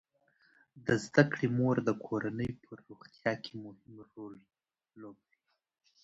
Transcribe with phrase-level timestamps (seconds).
[0.85, 4.33] د زده کړې مور د کورنۍ په روغتیا کې مهم رول
[5.01, 5.39] لوبوي.